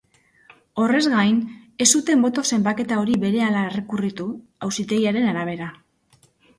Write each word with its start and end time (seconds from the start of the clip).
Horrez 0.83 1.01
gain, 1.15 1.37
ez 1.85 1.87
zuten 1.99 2.25
boto-zenbaketa 2.27 2.99
hori 3.05 3.21
berehala 3.27 3.65
errekurritu, 3.69 4.31
auzitegiaren 4.71 5.33
arabera. 5.37 5.75